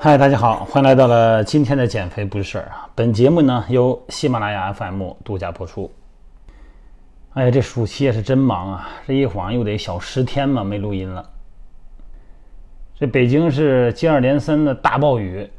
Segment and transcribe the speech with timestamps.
[0.00, 2.88] 嗨，大家好，欢迎来到了今天的减肥不是事儿啊！
[2.94, 5.92] 本节目呢由喜马拉雅 FM 独家播出。
[7.34, 8.88] 哎呀，这暑期也是真忙啊！
[9.08, 11.28] 这一晃又得小十天嘛，没录音了。
[12.94, 15.50] 这北京是接二连三的大暴雨，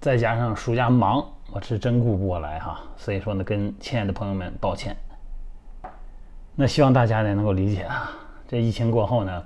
[0.00, 2.80] 再加上暑假忙，我是真顾不过来哈。
[2.96, 4.96] 所以说呢，跟亲爱的朋友们抱歉。
[6.54, 8.12] 那希望大家呢能够理解啊。
[8.46, 9.42] 这疫情过后呢，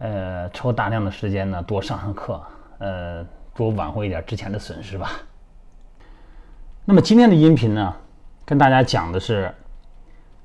[0.00, 2.42] 呃，抽大量的时间呢多上上课，
[2.78, 3.24] 呃。
[3.60, 5.12] 多挽回一点之前的损失吧。
[6.86, 7.94] 那么今天的音频呢，
[8.44, 9.54] 跟大家讲的是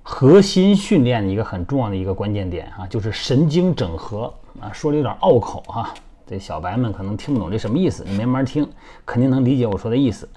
[0.04, 4.70] 核心训练的一个很重要的一个关键点啊，就是神经整合啊。
[4.74, 5.94] 说的有点拗口哈，
[6.28, 8.70] 这小白们可能听不懂这什么意思，你慢慢听，
[9.06, 10.30] 肯定能理解我说的意思。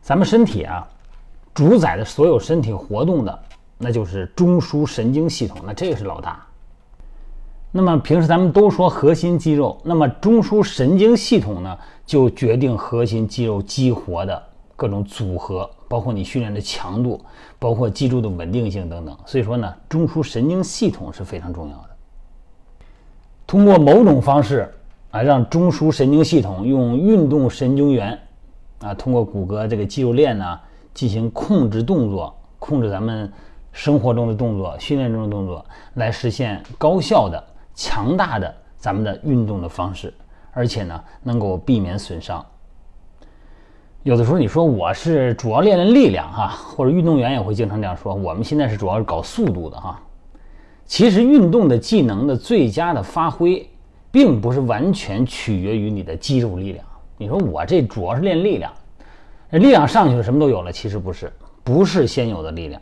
[0.00, 0.88] 咱们身体啊，
[1.52, 3.42] 主宰的所有身体活动的，
[3.76, 6.46] 那就是中枢神经系统，那这个是老大。
[7.72, 14.42] 那么平时咱们都说核心肌肉，那么中枢神经系统呢，就决定核心肌肉激活的
[14.74, 17.20] 各种组合，包括你训练的强度，
[17.60, 19.16] 包括肌肉的稳定性等等。
[19.24, 21.90] 所以说呢，中枢神经系统是非常重要的。
[23.46, 24.68] 通过某种方式
[25.12, 28.18] 啊，让中枢神经系统用运动神经元
[28.80, 30.58] 啊，通过骨骼这个肌肉链呢，
[30.92, 33.32] 进行控制动作，控制咱们
[33.70, 35.64] 生活中的动作、训练中的动作，
[35.94, 37.44] 来实现高效的。
[37.74, 40.12] 强大的咱们的运动的方式，
[40.52, 42.44] 而且呢能够避免损伤。
[44.02, 48.14] 有的时候你说我是主要练练力量哈，或者运动员也会经常这样说。
[48.14, 50.00] 我们现在是主要是搞速度的哈。
[50.86, 53.68] 其实运动的技能的最佳的发挥，
[54.10, 56.84] 并不是完全取决于你的肌肉力量。
[57.18, 58.72] 你说我这主要是练力量，
[59.50, 61.30] 力量上去了什么都有了，其实不是，
[61.62, 62.80] 不是先有的力量。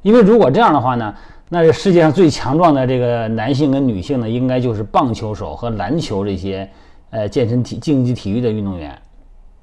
[0.00, 1.14] 因为如果这样的话呢？
[1.54, 6.66] 那这世界上最强壮的这个男性跟女性呢，应该就是棒球手和篮球这些，
[7.10, 8.98] 呃，健身体竞技体育的运动员。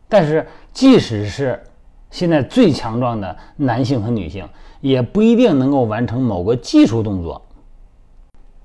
[0.07, 1.59] 但是，即使是
[2.11, 4.47] 现在最强壮的男性和女性，
[4.81, 7.41] 也不一定能够完成某个技术动作。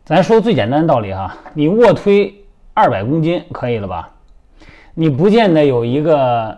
[0.05, 4.13] 咱说最简单的道理哈，你卧推二百公斤可以了吧？
[4.93, 6.55] 你不见得有一个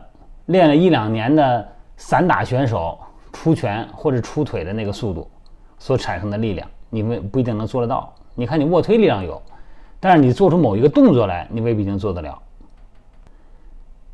[0.46, 1.64] 练了一两年的
[1.96, 2.98] 散打选手
[3.32, 5.30] 出拳或者出腿的那个速度。
[5.78, 8.12] 所产生的力量，你们不一定能做得到。
[8.34, 9.40] 你看，你卧推力量有，
[9.98, 12.38] 但是你做出某一个动作来，你未必能做得了。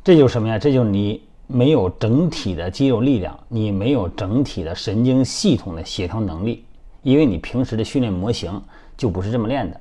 [0.03, 0.59] 这就是什么呀？
[0.59, 6.65] 这就是你没有整体的肌肉力量，你没有整体的神经系统的协调能力，
[7.01, 8.61] 因为你平时的训练模型
[8.95, 9.79] 就不是这么练的。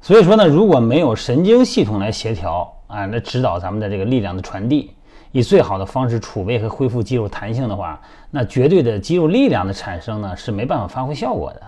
[0.00, 4.90] 所以说呢，如果没有神经系统来协调啊，来指导咱们的这个力量的传递。
[5.32, 11.62] 以最好的方式储备和恢复肌肉弹性的话，那绝对的肌肉力量的产生呢是没办法发挥效果的。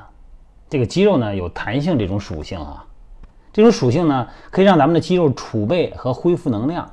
[0.69, 2.85] 这个肌肉呢有弹性这种属性啊，
[3.53, 6.91] 这种属性呢可以让咱们的肌肉储备和恢复能量。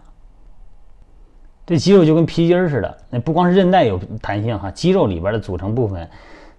[1.66, 6.10] 这肌肉就跟皮筋儿似的，那不光是韧带有弹性哈，肌肉里边的组成部分，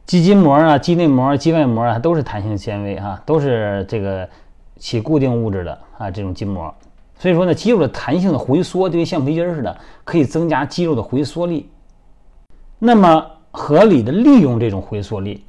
[0.06, 4.28] 肌筋膜啊、肌内膜、肌外膜啊都是弹性纤维哈，都是这个
[4.76, 6.72] 起固定物质的啊这种筋膜。
[7.20, 11.68] 所以说呢，肌肉的弹性的回缩就跟橡皮筋似的，可以增加肌肉的回缩力。
[12.78, 15.44] 那么合理的利用这种回缩力，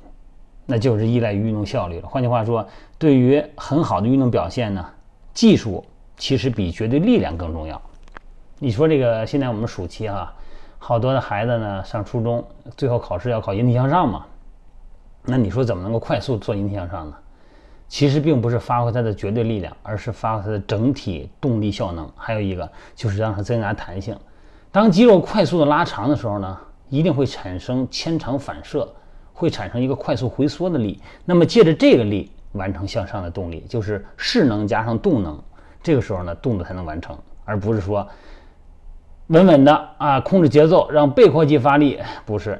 [0.65, 2.07] 那就是依赖于运动效率了。
[2.09, 2.67] 换句话说，
[2.97, 4.85] 对于很好的运动表现呢，
[5.33, 5.81] 技术
[6.17, 7.81] 其实比绝对力量更重要。
[8.59, 10.33] 你说这个现在我们暑期哈，
[10.77, 12.45] 好多的孩子呢上初中，
[12.75, 14.25] 最后考试要考引体向上嘛，
[15.23, 17.15] 那你说怎么能够快速做引体向上呢？
[17.91, 22.09] 其实并不是发挥它的绝对力量，而是发挥它的整体动力效能。
[22.15, 24.17] 还有一个就是让它增加弹性。
[24.71, 26.57] 当肌肉快速的拉长的时候呢，
[26.87, 28.89] 一定会产生牵长反射，
[29.33, 31.01] 会产生一个快速回缩的力。
[31.25, 35.37] 那么借着这个力完成向上的动力，就是势能加上动能。
[35.83, 38.07] 这个时候呢，动作才能完成，而不是说
[39.27, 41.99] 稳稳的啊控制节奏让背阔肌发力。
[42.25, 42.57] 不是，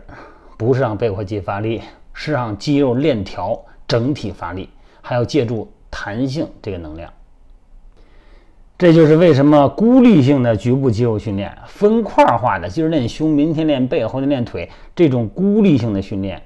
[0.58, 1.81] 不是让背阔肌发力，
[2.12, 4.70] 是让肌肉链条整体发力。
[5.02, 7.12] 还要借助弹性这个能量，
[8.78, 16.42] 这就是为什么孤立性的局部肌肉训练、分块化的今儿练胸、明天练背、后天练腿这种孤立性的训练，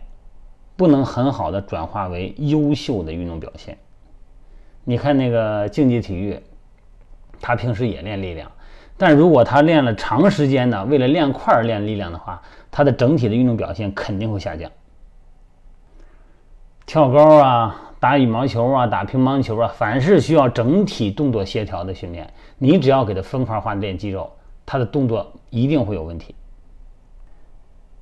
[0.75, 3.77] 不能很好的转化为优秀的运动表现。
[4.83, 6.39] 你看那个竞技体育，
[7.39, 8.51] 他平时也练力量，
[8.97, 12.41] 但如果他练了长时间的为了练块练力量的话，
[12.71, 14.69] 他的整体的运动表现肯定会下降。
[16.85, 17.81] 跳高啊！
[17.99, 24.31] 打羽毛球啊，打乒乓球啊，凡是需要整体动作协调的训练，你只要给他分块化练肌肉，
[24.65, 26.35] 他的动作一定会有问题。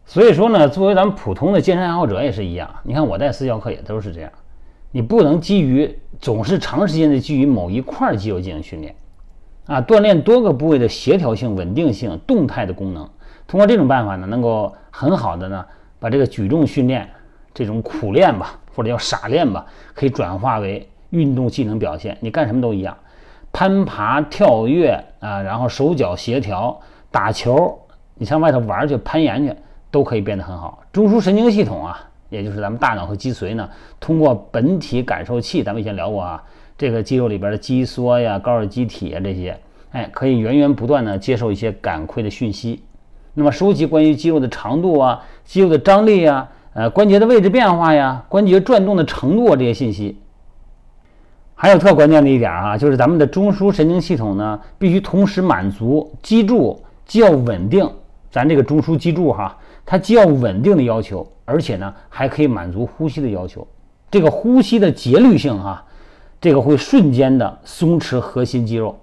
[0.06, 2.70] 所以说呢，作为咱们普通的健身爱好者也是一样。
[2.84, 4.30] 你看我带私教课也都是这样，
[4.92, 8.94] 你不能基于总是长时间的基于某一块肌肉进行训练，
[9.68, 13.10] 啊，锻炼多个部位的协调性、稳定性、动态的功能。
[13.48, 15.66] 通过这种办法呢，能够很好的呢，
[16.00, 17.10] 把这个举重训练
[17.54, 22.18] 这种苦练吧，或者叫傻练吧，可以转化为运动技能表现。
[22.22, 22.98] 你干什么都一样，
[23.52, 26.80] 攀爬、跳跃啊，然后手脚协调、
[27.12, 27.80] 打球，
[28.16, 29.56] 你上外头玩去、攀岩去，
[29.92, 30.84] 都可以变得很好。
[30.92, 32.00] 中枢神经系统啊，
[32.30, 36.44] 也就是咱们大脑和脊髓呢，通过本体感受器，咱们以前聊过啊。
[36.75, 39.56] 这个肌肉里边的肌梭呀、高尔基体啊这些，
[39.92, 42.84] 哎，可以源源不断的接受一些感馈的讯息，
[43.36, 50.18] 那么收集关于肌肉的长度啊、肌肉的张力啊、呃关节的位置变化呀、关节转动的程度啊这些信息。
[51.56, 57.90] 还有特关键的一点啊，就是咱们的中枢神经系统呢，必须同时满足脊柱既要稳定，
[58.30, 63.68] 咱这个中枢脊柱哈，它既要稳定的要求，而且呢还可以满足呼吸的要求。
[64.12, 65.84] 这个呼吸的节律性哈。
[66.42, 69.00] 这个会瞬间的松弛核心肌肉，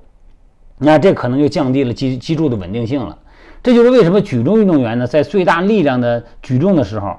[0.76, 3.17] 那这可能就降低了脊脊柱的稳定性了。
[3.62, 7.17] 这就是为什么举重运动员呢，在最大力量的举重的时候，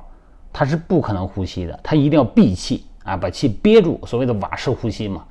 [0.53, 5.23] 他是不可能呼吸的，他一定要闭气啊，把气憋住，所谓的瓦式呼吸嘛，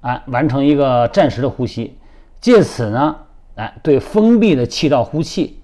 [0.00, 1.96] 啊，完成一个暂时的呼吸，
[2.40, 3.16] 借此呢，
[3.56, 5.60] 哎，对封闭的气道呼气。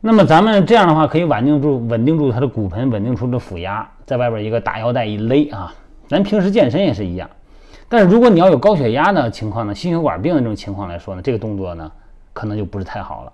[0.00, 5.72] 那么咱们这样的话，可以稳定住稳定住他的骨盆，稳定出这腹压，在外边一个大腰带一勒啊。
[6.08, 7.30] 咱平时健身也是一样，
[7.88, 11.90] 但是如果你要有高血压的情况呢，心血管病的这种情况来说呢，这个动作呢
[12.32, 13.32] 可能就不是太好了。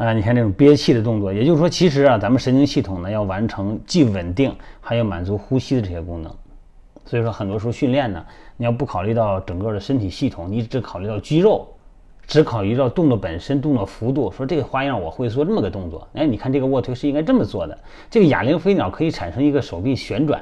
[0.00, 6.34] 啊，你看这种憋气的动作，也就是说，其实啊，咱们神经系统呢要完成既稳定还要满足呼吸的这些功能。
[7.04, 8.24] 所以说，很多时候训练呢，
[8.56, 11.68] 你要不考虑到整个的身体系统，你只考虑到肌肉，
[12.26, 20.40] 只考虑到动作本身、动作幅度，说这个花样我会做这么个动作，哎，你看这个卧推是应该这么做的，这个哑铃飞鸟可以产生一个手臂旋转。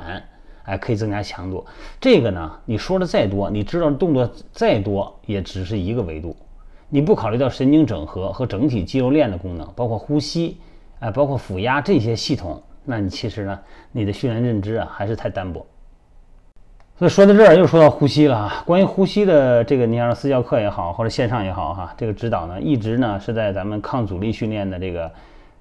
[0.67, 1.67] 哎，可以增加强度。
[2.01, 6.37] 这个呢，你说的再多，你知道动作再多，也只是一个维度。
[6.90, 10.56] 你不考虑到神经整合和整体肌肉链的功能，包括呼吸，
[11.00, 13.58] 哎，包括腹压这些系统，那你其实呢，
[13.93, 15.67] 你的训练认知啊，还是太单薄。
[16.99, 18.62] 所以说到这儿，又说到呼吸了啊。
[18.67, 25.12] 关于呼吸的这个，你像私教课也好，或者线上也好哈，这个指导呢，一直呢是在咱们抗阻力训练的这个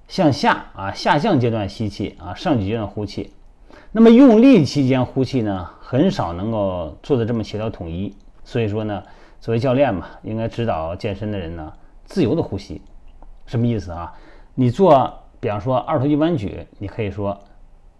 [0.08, 3.32] 向下啊下降阶段吸气啊，上举阶段呼气。
[3.92, 8.12] 那么用力期间呼气呢，很少能够做的这么协调统一。
[8.42, 9.02] 所以说呢，
[9.40, 11.72] 作为教练嘛，应该指导健身的人呢，
[12.04, 12.80] 自由的呼吸。
[13.46, 14.12] 什么意思啊？
[14.54, 17.38] 你做，比方说二头肌弯举，你可以说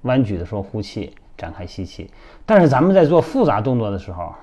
[0.03, 2.11] 弯举的时候呼气，展开吸气。
[2.45, 4.35] 但是咱们在做复杂动作的时候，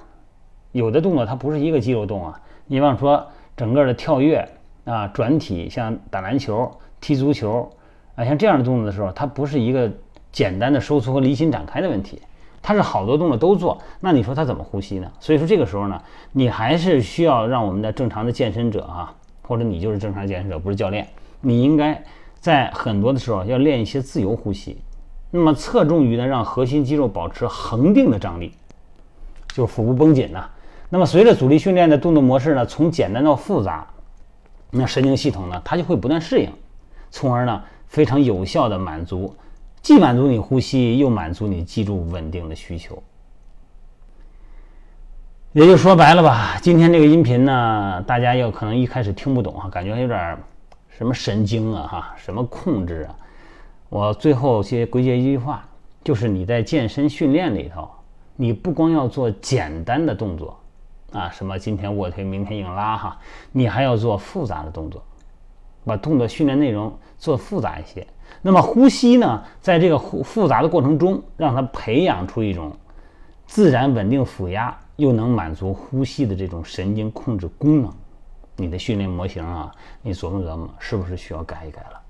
[0.71, 2.41] 有的动作它不是一个肌肉动啊。
[2.65, 4.47] 你比方说整个的跳跃
[4.85, 7.71] 啊、转体，像打篮球、踢足球
[8.15, 9.91] 啊，像这样的动作的时候，它不是一个。
[10.31, 12.21] 简单的收缩和离心展开的问题，
[12.67, 15.07] 它是好多动作都做，那你说他怎么呼吸呢？
[15.19, 16.01] 所以说这个时候呢，
[16.31, 19.13] 你还是需要让我们的正常的健身者啊，
[19.43, 21.07] 或者你就是正常健身者，不是教练，
[21.41, 22.03] 你应该
[22.39, 24.81] 在很多的时候要练一些自由呼吸，
[25.29, 28.51] 那么侧重于呢让核心肌肉保持恒定的张力，
[29.49, 30.49] 就是腹部绷紧呐。
[30.89, 33.85] 那么随着阻力训练的动作模式呢，从简单到复杂，
[34.71, 36.49] 那神经系统呢它就会不断适应，
[37.11, 39.35] 从而呢非常有效的满足。
[39.85, 43.03] 既满足你呼吸，又满足你脊柱稳定的需求。
[45.53, 50.35] 也就说白了吧，今天这个音频呢，大家要可能一开始听不懂哈，感觉有点
[50.89, 53.15] 什么神经啊哈，什么控制啊。
[53.89, 55.63] 我最后先归结一句话，
[56.03, 57.87] 就是你在健身训练里头，
[58.35, 60.59] 你不光要做简单的动作
[61.11, 63.19] 啊，什么今天卧推，明天硬拉哈，
[63.51, 65.03] 你还要做复杂的动作，
[65.85, 68.05] 把动作训练内容做复杂一些。
[68.41, 72.71] 那么呼吸呢，在这个复复杂的过程中，让它培养出一种
[73.45, 77.93] 自然稳定腹压，又能满足呼吸的这种神经控制功能。
[78.57, 82.01] 你的训练模型啊，你琢磨琢磨，是不是需要改一改了？